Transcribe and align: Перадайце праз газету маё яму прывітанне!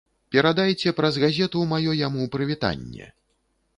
Перадайце 0.35 0.93
праз 1.01 1.19
газету 1.23 1.61
маё 1.73 1.91
яму 1.99 2.23
прывітанне! 2.37 3.11